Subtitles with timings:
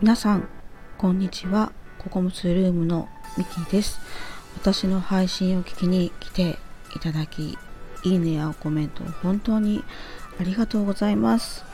[0.00, 0.46] 皆さん
[0.98, 1.72] こんにちは。
[1.96, 3.98] ココムスルームのミキです。
[4.56, 6.58] 私の配信を聞きに来て
[6.94, 7.56] いただき
[8.02, 9.82] いいねやコメント本当に
[10.38, 11.64] ありがとうございます。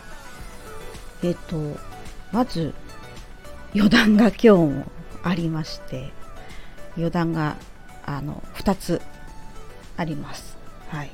[1.24, 1.56] えっと
[2.30, 2.74] まず
[3.74, 4.84] 余談が今日も
[5.24, 6.12] ありまして
[6.96, 7.56] 余談が
[8.06, 9.02] あの2つ
[9.96, 10.56] あります。
[10.90, 11.10] はい。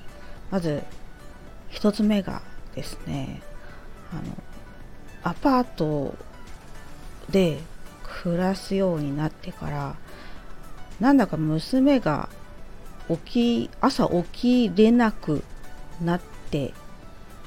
[0.50, 0.82] まず
[1.74, 2.42] 1つ目が
[2.74, 3.42] ですね
[4.12, 4.22] あの
[5.22, 6.14] アパート
[7.30, 7.58] で
[8.02, 9.96] 暮らすようになってから
[11.00, 12.28] なんだか娘が
[13.08, 15.42] 起き朝起きれなく
[16.02, 16.20] なっ
[16.50, 16.72] て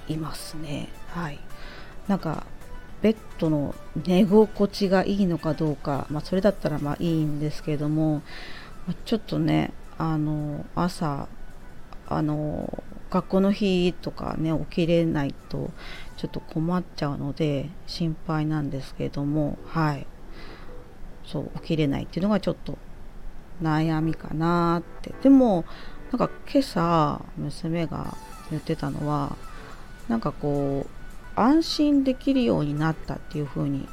[0.07, 0.89] いますね。
[1.09, 1.39] はい。
[2.07, 2.45] なんか
[3.01, 8.21] ベッドの寝心地がいいのかどうか、まあ、それだったらまあいいんですけども
[9.05, 11.27] ちょっとねあの朝
[12.07, 15.71] あの学校の日とかね起きれないと
[16.17, 20.07] ちょっと困っちゃうので心配なんですけどもはい。
[21.25, 22.77] そう起きれないっていうのがちょっと
[23.61, 25.13] 悩みかなって。
[25.21, 25.65] でも
[26.11, 28.15] なんか今朝娘が
[28.49, 29.35] 言ってたのは
[30.07, 33.87] なんかこう安心できるようになったっていう風に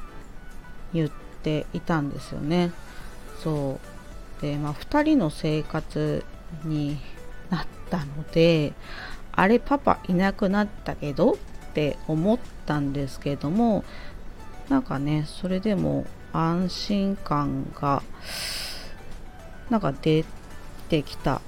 [0.92, 1.10] 言っ
[1.42, 2.72] ていたんですよね。
[3.42, 3.80] そ
[4.38, 4.42] う。
[4.42, 6.24] でまあ2人の生活
[6.64, 6.98] に
[7.84, 8.72] ったので
[9.32, 11.36] あれパパいなくなったけどっ
[11.74, 13.84] て思ったんですけども
[14.68, 18.02] なんかねそれでも安心感が
[19.70, 20.24] なんか出
[20.88, 21.40] てきた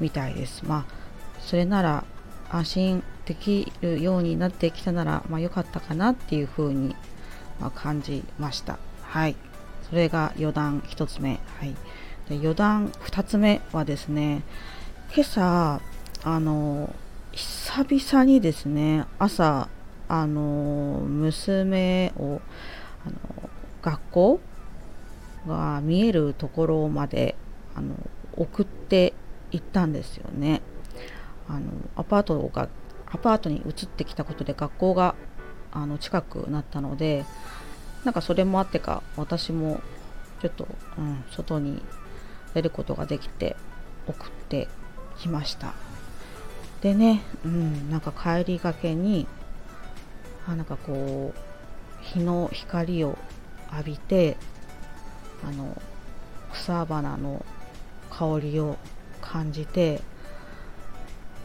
[0.00, 0.64] みたいです。
[0.64, 0.96] まあ
[1.40, 2.04] それなら
[2.50, 6.94] 安心できるようになってきたならまあ良かったかなっていうふうに、
[7.60, 8.78] ま感じました。
[9.02, 9.36] はい。
[9.88, 11.40] それが余談1つ目。
[11.58, 11.74] はい。
[12.28, 14.42] で余談2つ目はですね
[15.14, 15.80] 今朝
[16.24, 16.94] あの
[17.32, 19.68] 久々にですね朝
[20.08, 22.40] あの娘を
[23.06, 23.50] あの
[23.82, 24.40] 学校
[25.46, 27.34] が見えるところまで
[27.74, 27.94] あの
[28.36, 29.14] 送って
[29.50, 30.60] 行ったんですよね。
[31.48, 32.68] あのアパートが
[33.06, 35.14] アパートに移ってきたことで学校が
[35.72, 37.24] あの近くなったので
[38.04, 39.80] なんかそれもあってか私も
[40.40, 40.66] ちょっと、
[40.98, 41.80] うん、外に
[42.54, 43.56] 出ることができて
[44.08, 44.68] 送って
[45.18, 45.74] きました。
[46.80, 49.26] でね、うん、なんか帰りがけに
[50.46, 53.18] あなんかこう日の光を
[53.72, 54.36] 浴びて
[55.44, 55.80] あの
[56.52, 57.44] 草花の
[58.10, 58.76] 香りを
[59.20, 60.00] 感じて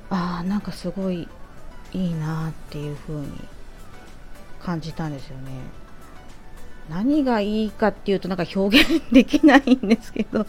[0.10, 1.28] ああなんかすごい
[1.94, 3.28] いいなっていう風に
[4.62, 5.52] 感じたんですよね。
[6.90, 10.46] 何がいいかっていうとなんか表現できないんですけど。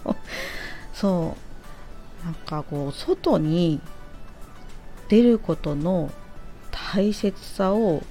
[0.92, 1.51] そう。
[2.24, 3.80] なんかこう外に
[5.08, 6.10] 出ることの
[6.70, 8.02] 大切さを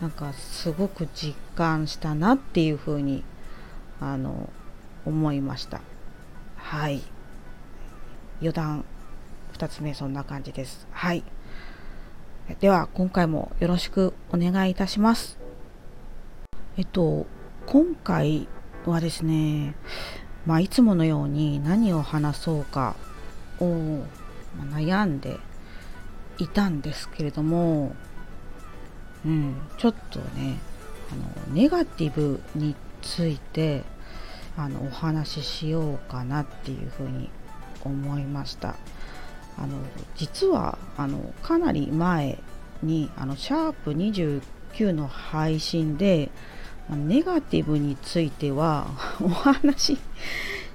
[0.00, 3.24] なんかすごく実感したなっていうふうに
[4.00, 4.50] あの
[5.06, 5.80] 思いました。
[6.56, 7.02] はい。
[8.40, 8.84] 余談
[9.54, 10.86] 2つ目そんな感じです。
[10.90, 11.24] はい。
[12.60, 15.38] では今回もよろしくお願いいたします。
[16.76, 17.26] えっと
[17.66, 18.48] 今回
[18.84, 19.74] はですね
[20.44, 22.94] まあいつものように何を話そうか
[23.60, 24.04] を
[24.70, 25.38] 悩んで
[26.38, 27.94] いたんですけれども、
[29.24, 30.58] うん、ちょっとね
[31.12, 31.14] あ
[31.50, 33.82] のネガティブについて
[34.56, 37.30] あのお話ししようかなっていうふうに
[37.84, 38.76] 思いました。
[39.58, 39.78] あの
[40.16, 42.38] 実はあのかなり前
[42.82, 46.30] にあのシャープ29の配信で
[46.90, 48.86] ネガティブについては
[49.20, 49.98] お話し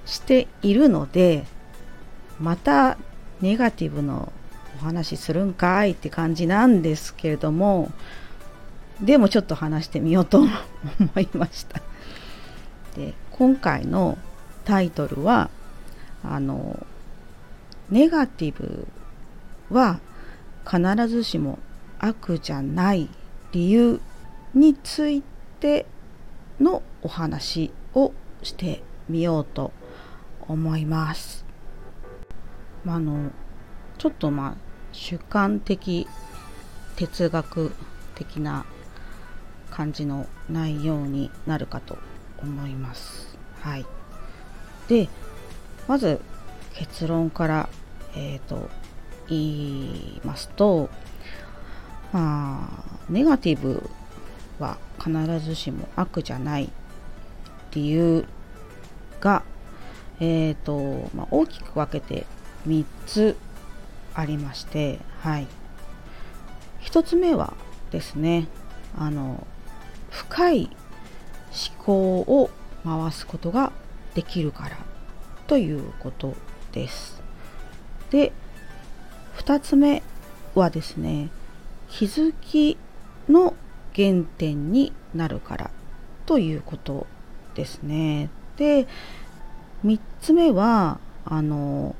[0.04, 1.46] しているので
[2.42, 2.98] また
[3.40, 4.32] ネガティブの
[4.80, 7.92] お話するんかいって感じなんですけれども
[9.00, 10.50] でもちょっと話してみようと思
[11.20, 11.80] いました
[12.96, 14.18] で今回の
[14.64, 15.50] タイトルは
[16.24, 16.84] あの
[17.90, 18.88] ネガティブ
[19.70, 20.00] は
[20.68, 21.60] 必ずしも
[22.00, 23.08] 悪じゃない
[23.52, 24.00] 理由
[24.54, 25.22] につい
[25.60, 25.86] て
[26.60, 28.12] のお話を
[28.42, 29.72] してみようと
[30.48, 31.51] 思います。
[32.84, 33.30] まあの
[33.98, 34.54] ちょっとまあ
[34.92, 36.06] 主観的
[36.96, 37.72] 哲学
[38.14, 38.64] 的な
[39.70, 41.96] 感じの内容になるかと
[42.38, 43.36] 思います。
[43.60, 43.86] はい、
[44.88, 45.08] で
[45.88, 46.20] まず
[46.74, 47.68] 結論から、
[48.14, 48.68] えーと、
[49.28, 50.90] 言いますと、
[52.12, 53.88] まあ、ネガティブ
[54.58, 56.70] は必ずしも悪じゃない
[57.72, 58.26] 理由
[59.20, 59.42] が、
[60.20, 62.26] えーとまあ、大きく分けて
[62.66, 63.36] 3つ
[64.14, 65.46] ありまして、はい。
[66.82, 67.54] 1つ目は
[67.90, 68.48] ですね
[68.96, 69.46] あの
[70.10, 70.70] 深い
[71.76, 72.50] 思考を
[72.84, 73.72] 回すことが
[74.14, 74.76] できるから
[75.46, 76.34] ということ
[76.72, 77.22] です。
[78.10, 78.32] で
[79.36, 80.02] 2つ目
[80.54, 81.30] はですね
[81.88, 82.76] 気づき
[83.28, 83.54] の
[83.94, 85.70] 原点になるから
[86.26, 87.06] ということ
[87.54, 88.30] ですね。
[88.56, 88.86] で
[89.84, 91.94] 3つ目はあの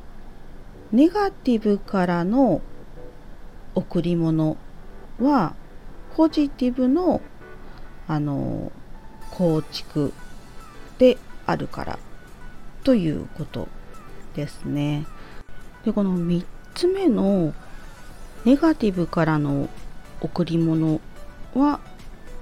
[0.93, 2.61] ネガティブからの
[3.75, 4.59] 贈り物
[5.19, 5.55] は
[6.15, 7.23] ポジティブの
[8.07, 8.71] あの
[9.31, 10.13] 構築
[10.99, 11.17] で
[11.47, 11.99] あるから
[12.85, 13.69] ということ
[14.35, 15.07] ですね。
[15.85, 16.45] でこの3
[16.75, 17.55] つ目の
[18.45, 19.71] ネガティブからの
[20.21, 21.01] 贈り物
[21.55, 21.81] は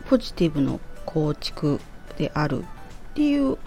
[0.08, 1.80] ポジティブの構築
[2.18, 2.66] であるっ
[3.14, 3.58] ていう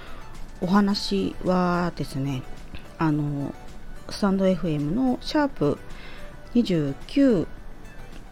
[0.60, 2.44] お話はですね
[2.98, 3.54] あの
[4.10, 5.78] スタンド FM のシャープ
[6.56, 7.48] 29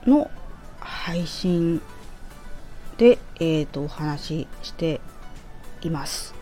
[0.05, 0.29] の
[0.79, 1.81] 配信
[2.97, 5.01] で、えーと、お話しして
[5.81, 6.33] います。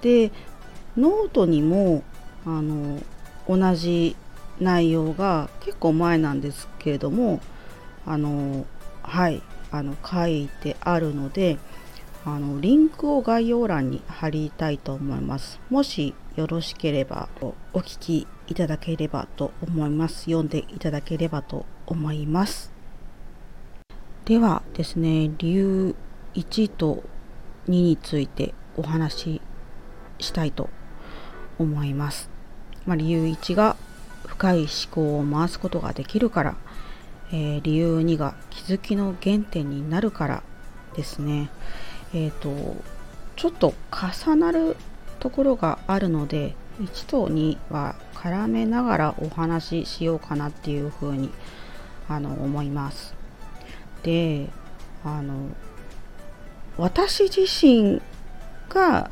[0.00, 0.32] で
[0.96, 2.02] ノートにも
[2.44, 3.00] あの
[3.48, 4.16] 同じ
[4.60, 7.40] 内容が結構前なんですけれども
[8.06, 8.66] あの
[9.02, 11.58] はいあの書いてあるので
[12.24, 17.28] あのリンクを概要欄に貼りたいと思いますもしよろしければ
[17.72, 20.26] お聞きいただければと思います。
[20.26, 22.70] 読んでいただければと思います。
[24.24, 25.96] ではですね理由
[26.34, 27.02] 1と
[27.66, 29.40] 2についてお話し
[30.20, 30.70] したいと
[31.58, 32.30] 思います、
[32.86, 33.76] まあ、理由1が
[34.26, 36.56] 深い思考を回すことができるから
[37.30, 40.42] えー、理由2が気づきの原点になるから
[40.96, 41.50] ですね。
[42.14, 42.76] えっ、ー、と
[43.36, 44.76] ちょっと重なる
[45.18, 51.30] ところがあるので1と2は絡めながらお話ししようかなっていうふうに
[52.08, 53.14] あの思います。
[54.02, 54.48] で
[55.04, 55.50] あの
[56.76, 58.00] 私自身
[58.68, 59.10] が、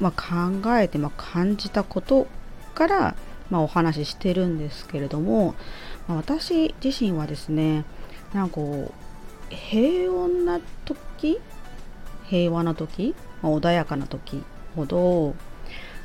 [0.00, 2.28] まあ、考えて、まあ、感じたこと
[2.74, 3.16] から、
[3.50, 5.54] まあ、お話ししてるんですけれども
[6.06, 7.84] ま私自身はですね
[8.32, 8.92] なんかこ
[9.50, 11.40] う平穏な時
[12.26, 14.42] 平和な時、まあ、穏やかな時
[14.76, 15.34] ほど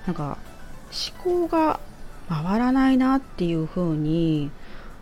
[0.06, 0.38] なんか
[1.23, 1.79] 思考が
[2.29, 4.51] 回らないなっていう風に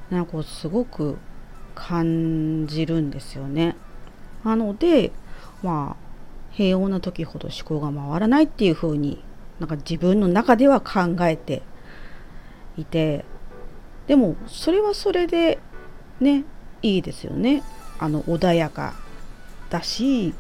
[0.10, 1.18] なんかすごく
[1.76, 3.76] 感じるんですよね。
[4.44, 5.12] なので
[5.62, 6.04] まあ
[6.52, 9.24] 平穏な時ほど思考が回らないっていう風に
[9.60, 11.64] なんか自分の中では考えて
[12.78, 13.26] いて
[14.08, 15.60] でもそれはそれで
[16.20, 16.44] ね
[16.82, 17.64] いいですよね
[18.00, 18.94] あの穏やか
[19.70, 20.34] だし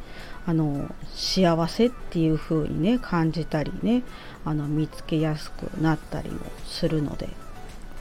[0.45, 4.03] あの幸せっていう風にね感じたりね
[4.43, 7.29] あの見つけやすくなったりもするので。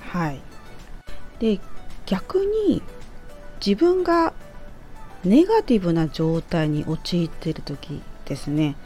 [0.01, 0.41] はい。
[1.39, 1.61] で
[2.07, 2.83] 逆に
[3.65, 4.33] 自分が
[5.25, 8.77] ネガティブな状態に陥っている時ですね。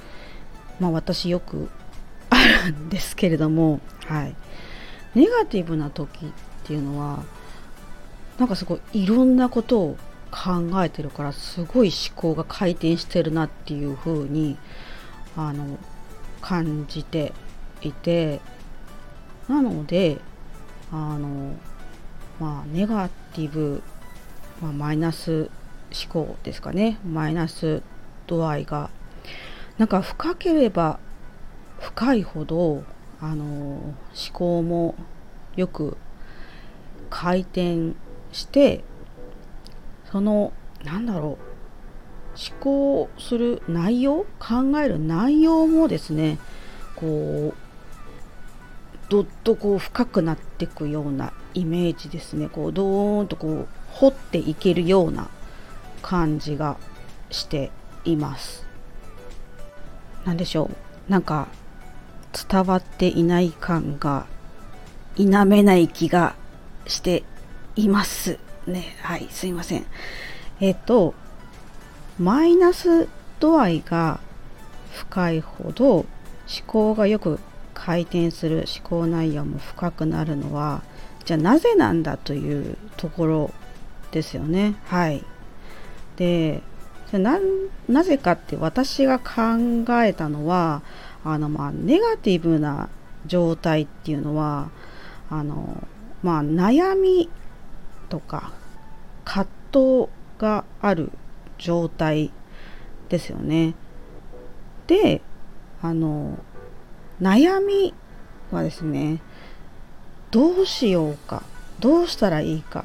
[0.79, 1.69] まあ私よく
[2.31, 2.37] あ
[2.67, 3.81] るんですけれども。
[4.07, 4.37] はい。
[5.15, 6.29] ネガティブな時っ
[6.65, 7.25] ていうのは
[8.39, 9.99] なんかすごいいろんなことを
[10.31, 14.57] 考えてるからすごい思考が回転してるなっていう風に
[15.37, 15.79] あの
[16.41, 17.33] 感じて
[17.83, 18.41] いて
[19.49, 20.19] なので
[20.93, 21.57] あの
[22.39, 23.83] まあネガティブ、
[24.61, 25.51] まあ、マイナス
[25.93, 26.99] 思考ですかね。
[27.07, 27.83] マイナス
[28.27, 28.91] 度合いが。
[29.79, 30.99] なんか深ければ
[31.81, 32.83] 深いほど
[33.21, 33.95] あの思
[34.33, 34.95] 考も
[35.55, 35.97] よく
[37.11, 37.93] 回転
[38.33, 38.85] して
[40.17, 46.39] そのなんだろう思考する内容考える内容もですね
[46.95, 52.49] こうどっとこう深くなっていくようなイメージですね。
[52.49, 55.29] こうドーンとこう掘っていけるような
[56.01, 56.79] 感じが
[57.31, 57.71] して
[58.07, 58.67] います。
[60.25, 60.71] 何でしょ
[61.09, 61.11] う。
[61.11, 61.47] なんか
[62.33, 64.25] 伝わっていない感が
[65.15, 66.35] 否めない気が
[66.87, 67.23] して
[67.77, 68.46] います。
[68.67, 68.97] ね。
[69.03, 69.87] はい、すいません。
[70.61, 71.15] えっと、
[72.19, 73.09] マイナス
[73.41, 74.21] 度合いが
[74.93, 76.07] 深いほど思
[76.67, 77.39] 考がよく
[77.75, 80.83] 回転する思考内容も深くなるのは
[81.27, 83.55] じゃあなぜなんだというところ
[84.13, 84.77] ですよね。
[84.87, 85.25] はい。
[86.17, 86.63] で
[87.13, 87.39] な
[87.89, 90.83] なぜかって私が考えたのは
[91.25, 92.89] あのまあネガティブな
[93.27, 94.71] 状態っていうのは
[95.31, 95.87] あの
[96.23, 97.29] まあ悩み
[98.09, 98.53] とか
[99.25, 100.09] 葛藤
[100.39, 101.11] がある
[101.59, 102.31] 状態
[103.09, 103.75] ですよね。
[104.87, 105.21] で
[105.83, 106.39] あの
[107.21, 107.95] 悩み
[108.51, 109.21] はですね
[110.31, 111.43] どうしようか
[111.81, 112.85] どうしたらいいかっ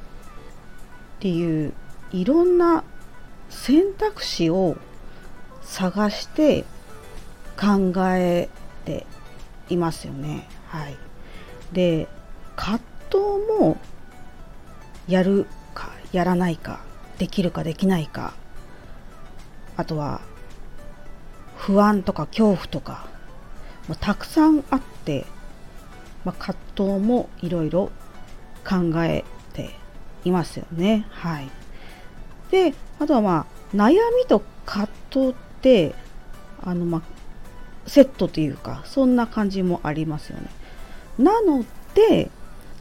[1.20, 1.74] ていう
[2.12, 2.84] いろんな
[3.50, 4.78] 選択肢を
[5.62, 6.66] 探して
[7.60, 8.50] 考え
[8.86, 9.06] て
[9.70, 10.48] いますよね。
[10.68, 10.98] はい、
[11.72, 12.08] で
[12.56, 13.18] 葛藤
[13.60, 13.78] も
[15.08, 16.82] やるかやらないか
[17.18, 18.34] できるかできないか
[19.78, 20.22] あとは
[21.58, 23.08] 不安とか恐怖とか
[23.88, 25.26] もうたくさんあって、
[26.26, 27.92] まあ、葛藤もいろいろ
[28.68, 29.72] 考えて
[30.24, 31.06] いますよね。
[31.10, 31.50] はい、
[32.52, 35.96] であとはまあ悩みと葛藤って
[36.64, 37.02] あのまあ
[37.88, 40.48] セットというかそんな感じもありますよね。
[41.18, 42.30] なので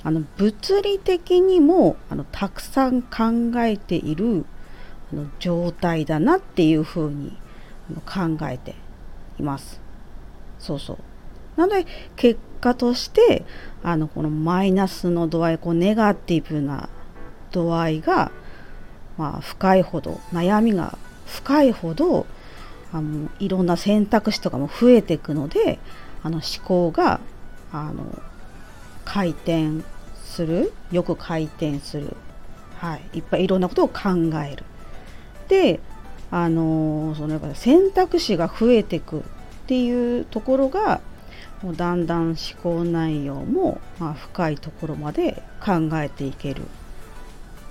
[0.02, 4.44] あの物理的にもあのたくさん考えている
[5.12, 7.36] あの状態だなっていうふうに
[8.06, 8.74] 考えて
[9.38, 9.80] います。
[10.58, 10.98] そうそう。
[11.56, 13.44] なので結果として
[13.82, 16.88] あのこのマイナスの度合いこうネガティブな
[17.50, 18.30] 度合いが、
[19.18, 22.26] まあ、深いほど悩みが深いほど
[22.92, 25.78] あのいろんな選択肢とかも増えていくので
[26.22, 27.20] あの思考が
[27.72, 28.22] あの
[29.12, 29.82] 回転
[30.22, 30.72] する？
[30.92, 32.16] よく回転する、
[32.76, 34.10] はい、いっぱいいろんなことを考
[34.48, 34.64] える。
[35.48, 35.80] で
[36.30, 39.22] あのそのやっぱ選択肢が増えてくっ
[39.66, 41.00] ていうところが
[41.60, 46.62] もうだんだん思考内容も、まあ、深いところまで考えていける。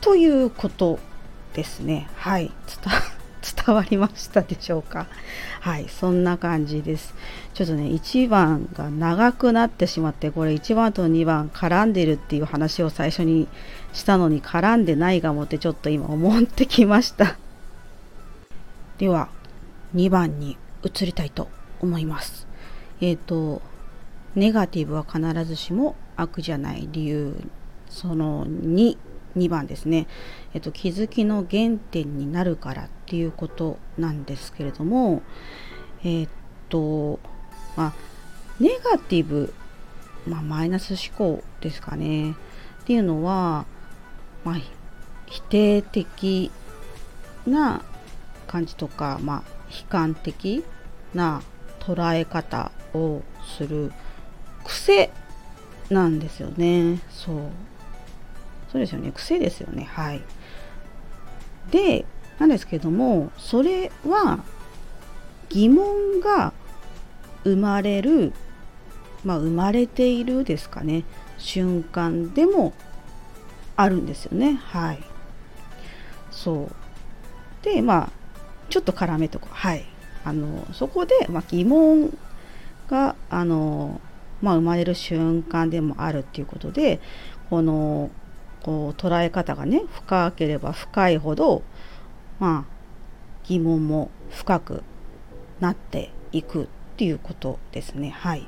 [0.01, 0.99] ということ
[1.53, 2.09] ですね。
[2.15, 2.51] はい。
[2.83, 2.93] 伝
[3.41, 5.07] 伝わりましたでしょうか？
[5.61, 7.13] はいそんな感じです。
[7.53, 13.47] ちょっとね1番が長くなってしまってこれ1番と2番絡んでるっていう話を最初に
[13.93, 17.37] したのに絡んでないかもってちょっと今思ってきました。
[18.97, 19.29] では
[19.95, 21.49] 2番に移りたいと
[21.81, 22.47] 思います。
[23.01, 23.61] えっ、ー、と
[24.35, 27.35] ネガティブは必ずしも悪じゃない理由
[27.89, 28.97] その2
[29.37, 30.07] 2番ですね、
[30.53, 35.21] えっと、気づきの原点になるからっていうことなんですけれども
[36.03, 36.29] えっ
[36.69, 37.19] と
[37.75, 37.93] まあ
[38.59, 39.53] ネガティブ、
[40.27, 42.31] まあ、マイナス思考ですかね。
[42.31, 42.35] っ
[42.83, 43.65] ていうのは、
[44.43, 44.55] まあ、
[45.27, 46.51] 否定的
[47.47, 47.81] な
[48.47, 50.65] 感じとか、まあ、悲観的
[51.13, 51.41] な
[51.79, 53.21] 捉え方を
[53.57, 53.93] する
[54.65, 55.09] 癖
[55.89, 56.99] なんですよね。
[57.09, 57.35] そう。
[58.71, 59.11] そうですよね。
[59.11, 59.87] 癖ですよね。
[59.91, 60.21] はい。
[61.71, 62.05] で
[62.39, 64.43] なんですけどもそれは
[65.49, 66.53] 疑問が
[67.43, 68.33] 生まれる
[69.23, 71.03] まあ生まれているですかね。
[71.37, 72.73] 瞬間でも
[73.75, 74.59] あるんですよね。
[74.63, 74.99] はい。
[76.31, 77.63] そう。
[77.63, 78.09] でまあ
[78.69, 79.53] ちょっと絡めとこう。
[79.53, 79.85] はい。
[80.23, 82.17] あのそこで、まあ、疑問
[82.89, 84.01] があの、
[84.41, 86.99] まあ、生まれる瞬間でもあるっていうことで
[87.49, 88.09] この
[88.63, 91.63] こう捉え方がね深ければ深いほど
[92.39, 92.79] まあ
[93.45, 94.83] 疑問も深く
[95.59, 98.09] なっていくっていうことですね。
[98.09, 98.47] はい。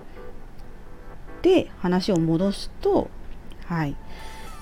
[1.41, 3.09] で話を戻すと
[3.65, 3.95] はい。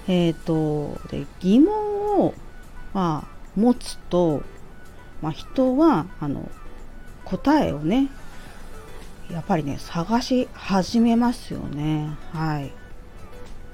[0.08, 2.34] えっ、ー、とで疑問を
[2.94, 4.44] まあ持つと、
[5.22, 6.50] まあ、人はあの
[7.26, 8.10] 答えをね
[9.32, 12.10] やっぱりね探し始めますよね。
[12.32, 12.72] はい。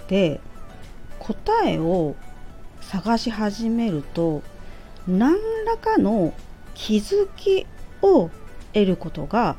[0.07, 0.41] で
[1.27, 2.15] 答えを
[2.81, 4.43] 探し始めると
[5.07, 6.33] 何らかの
[6.75, 7.65] 気づき
[8.01, 8.29] を
[8.73, 9.55] 得ることが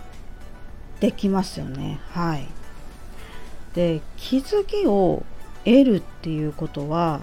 [1.01, 2.01] できますよね。
[2.11, 2.47] はい。
[3.75, 5.25] で気づきを
[5.65, 7.23] 得るっていうことは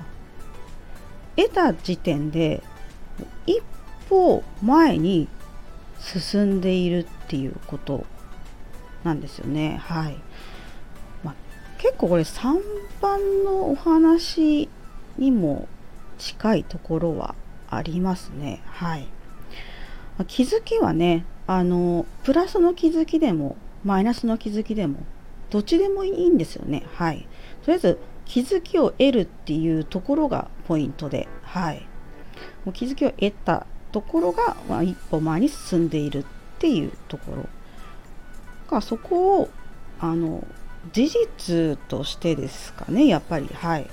[1.36, 2.62] 得た時点で
[3.48, 3.62] 一
[4.10, 5.28] 歩前に
[6.00, 8.06] 進んでいるっていうこと
[9.04, 9.80] なんですよね。
[9.84, 10.18] はい。
[11.84, 12.62] 結構これ3
[13.02, 14.70] 番のお話
[15.18, 15.68] にも
[16.18, 17.36] 近いところは
[17.70, 18.62] ありますね。
[18.68, 19.08] はい。
[20.28, 25.00] 気づきはね、あの、プラスの気づきでも、マイナスの気づきでも、
[25.50, 26.86] どっちでもいいんですよね。
[26.94, 27.28] はい。
[27.66, 31.86] とりあえず、気づきを得るっていうところがポイントで、はい。
[32.64, 36.26] もう気づきを得たところが、まあ、一歩前に進んでいるっ
[36.60, 37.50] ていうところ
[38.72, 39.50] が、そこを、
[40.00, 40.48] あの、
[40.92, 43.48] 事実としてですかねやっぱり。
[43.54, 43.90] はい。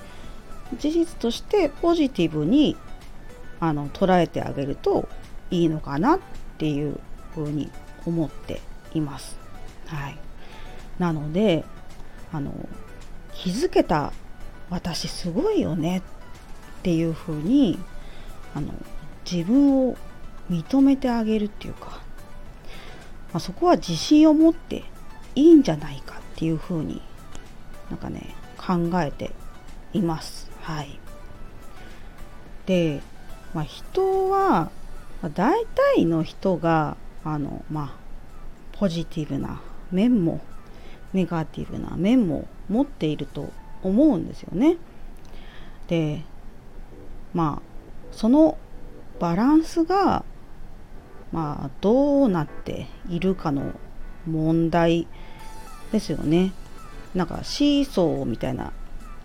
[0.79, 2.77] 事実としてポジティブに
[3.59, 5.09] あの捉えてあげると
[5.51, 6.21] いいのかなっ
[6.59, 6.99] ていう
[7.35, 7.71] ふうに
[8.07, 8.61] 思って
[8.95, 9.37] います。
[9.87, 10.17] はい、
[10.99, 11.65] なので
[12.33, 12.53] あの
[13.35, 14.13] 気づけた
[14.71, 16.03] 私すごいよねっ
[16.83, 17.79] ていうふうに
[18.55, 18.73] あの
[19.31, 19.97] 自分を
[20.51, 22.01] 認めてあげるっていうか、
[23.33, 24.85] まあ、そこは自信を持って
[25.35, 27.03] いいんじゃないかっていう風に
[27.91, 29.33] なんかね考えて
[29.93, 30.99] いますはい
[32.65, 33.03] で
[33.53, 34.71] まあ、人は、
[35.21, 40.41] まあ、大体の人があのまあポジティブな面も
[41.13, 44.77] ネガティブな面も持っていると思うんですよね。
[45.89, 46.23] で
[47.35, 47.63] まあ
[48.13, 48.57] その
[49.19, 50.25] バランスが
[51.33, 53.73] まあどうなっているかの
[54.27, 55.09] 問題
[55.93, 56.53] ですよね。
[57.15, 58.73] なんかシーソーみたいな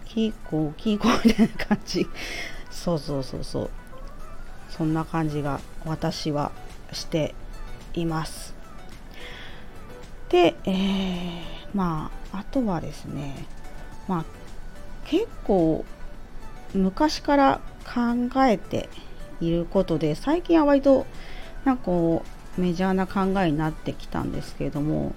[0.06, 2.08] キーコーキーコーみたいな感じ。
[2.72, 3.70] そうそうそうそう。
[4.70, 6.52] そんな感じが私は
[6.92, 7.34] して
[7.94, 8.56] います。
[10.30, 11.42] で、えー、
[11.74, 13.36] まああとはですね
[14.08, 14.26] まあ
[15.06, 15.86] 結構
[16.74, 18.90] 昔から考えて
[19.40, 21.06] いることで最近は割と
[21.64, 22.24] なんかこ
[22.58, 25.14] うメジャーな考えになってきたんですけれども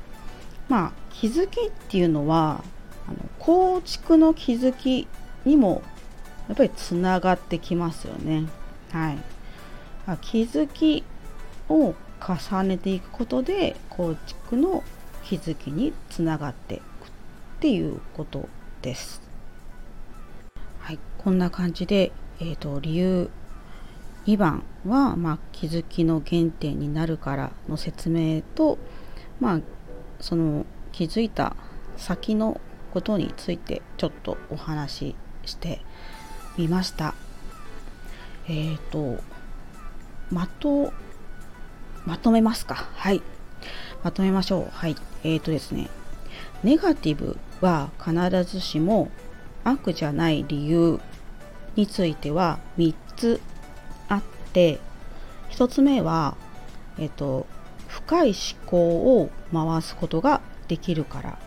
[0.69, 2.63] まあ気づきっていうのは
[3.09, 5.09] あの構築の気づき
[5.45, 5.83] にも
[6.47, 8.45] やっぱりつながってきますよね。
[8.93, 9.19] はい、
[10.21, 11.03] 気づき
[11.69, 14.85] を重ねていくことで構築の
[15.25, 16.85] 気づきにつながっていくっ
[17.61, 18.49] ていうこと
[18.83, 19.21] です。
[20.79, 23.29] はい、こんな感じで、えーと、理由
[24.27, 28.79] 2番は、まあ、気づきの原点になるからの説明と、
[29.41, 29.61] まあ、
[30.21, 30.65] その
[30.99, 31.55] 気づいた
[31.97, 32.61] 先の
[32.93, 35.81] ことについてちょっとお話しして
[36.57, 37.15] みました。
[38.49, 39.23] えっ、ー、と
[40.33, 40.93] まと
[42.05, 42.75] まとめますか。
[42.97, 43.23] はい。
[44.03, 44.69] まとめましょう。
[44.73, 44.97] はい。
[45.23, 45.89] えっ、ー、とですね。
[46.65, 48.13] ネガティブは必
[48.43, 49.09] ずしも
[49.63, 50.99] 悪じゃない理由
[51.77, 53.41] については3つ
[54.09, 54.81] あって
[55.51, 56.37] 1つ目は、
[56.99, 57.47] えっ、ー、と、
[57.87, 58.37] 深い思
[58.67, 60.38] 考を回すことが
[60.69, 61.39] できるから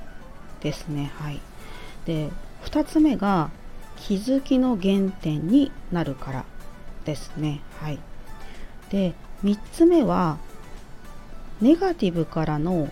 [0.62, 1.12] ですね。
[1.18, 1.40] はい。
[2.06, 2.30] で、
[2.66, 3.50] 2つ目が
[3.96, 6.46] 気づきの原点になるから
[7.06, 7.62] ですね。
[7.80, 8.00] はい。
[8.90, 9.14] で、
[9.44, 10.38] 3つ目は
[11.62, 12.90] ネガティブからの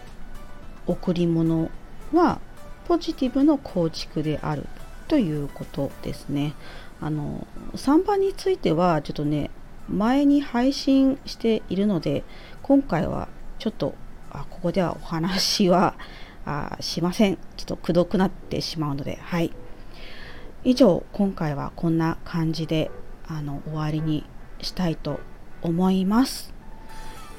[0.86, 1.70] 贈り物
[2.14, 2.40] は
[2.88, 4.68] ポジティブの構築である
[5.08, 6.54] ということですね。
[7.02, 9.50] あの3番についてはちょっとね
[9.88, 12.24] 前に配信しているので
[12.62, 13.28] 今回は
[13.58, 13.96] ちょっと
[14.32, 15.89] あここではお話は
[16.50, 17.38] あしません。
[17.58, 19.52] ちょっとくどくなってしまうので、はい。
[20.64, 22.90] 以上、今回はこんな感じで
[23.28, 24.26] あの終わりに
[24.62, 25.20] したいと
[25.62, 26.54] 思います。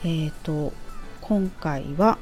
[0.05, 0.73] えっ、ー、と、
[1.21, 2.19] 今回は、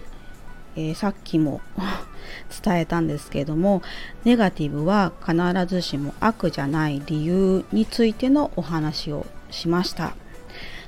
[0.77, 1.61] えー、さっきも
[2.65, 3.83] 伝えたんですけども、
[4.25, 10.15] ネガティブは必ずしも悪じゃない理由についてのお話をしました。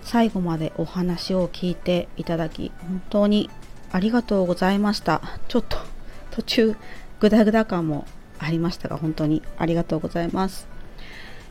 [0.02, 3.50] 最後までお話を聞いていただき、本当に
[3.92, 5.20] ありがとうございました。
[5.48, 5.89] ちょっと
[6.31, 6.77] 途中
[7.21, 8.07] グダグダ感も
[8.38, 10.66] ありましたが、本当にありがとうございます。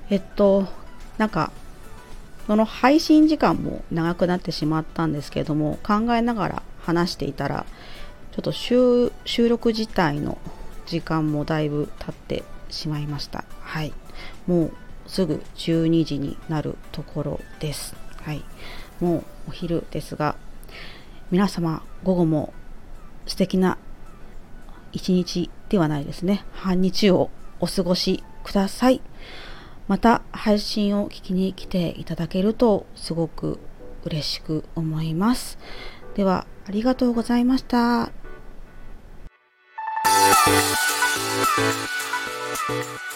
[0.10, 0.68] えっと、
[1.18, 1.52] なんか、
[2.48, 7.66] その配信時間も長くなってしまったんですけれども、考えながら話していたら、
[8.32, 9.12] ちょっと収
[9.48, 10.40] 録自体の
[10.88, 13.44] 時間もだいぶ経ってしまいました。
[13.62, 13.94] はい。
[14.48, 14.72] もう
[15.06, 17.96] すぐ12時になるところです。
[18.24, 18.44] はい。
[19.00, 20.36] もうお昼ですが、
[21.30, 22.54] 皆様午後も
[23.28, 23.78] 素敵な
[24.92, 26.46] 一日ではないですね。
[26.52, 29.02] 半日をお過ごしください。
[29.88, 33.60] また配信を聞きに来ていただけるとすごく
[34.04, 35.58] 嬉しく思います。
[36.16, 38.12] ではありがとうございました。
[42.70, 43.09] Thank you.